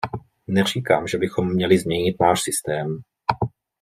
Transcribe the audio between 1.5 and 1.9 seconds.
měli